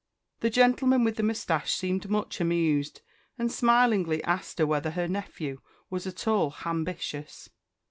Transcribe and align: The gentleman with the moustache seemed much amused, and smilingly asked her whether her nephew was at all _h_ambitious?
The 0.39 0.49
gentleman 0.49 1.03
with 1.03 1.17
the 1.17 1.21
moustache 1.21 1.75
seemed 1.75 2.09
much 2.09 2.41
amused, 2.41 3.01
and 3.37 3.51
smilingly 3.51 4.23
asked 4.23 4.57
her 4.57 4.65
whether 4.65 4.89
her 4.89 5.07
nephew 5.07 5.61
was 5.91 6.07
at 6.07 6.27
all 6.27 6.51
_h_ambitious? 6.51 7.49